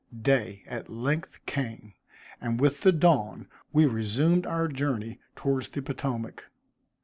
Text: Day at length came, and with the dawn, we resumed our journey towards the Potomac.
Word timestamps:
Day 0.23 0.63
at 0.65 0.89
length 0.89 1.45
came, 1.45 1.93
and 2.41 2.59
with 2.59 2.81
the 2.81 2.91
dawn, 2.91 3.47
we 3.71 3.85
resumed 3.85 4.47
our 4.47 4.67
journey 4.67 5.19
towards 5.35 5.67
the 5.67 5.83
Potomac. 5.83 6.43